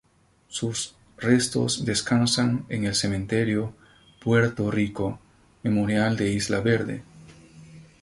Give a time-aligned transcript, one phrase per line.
[0.47, 3.75] Sus restos descansan en el Cementerio
[4.19, 5.19] Puerto Rico
[5.61, 7.03] Memorial de Isla Verde.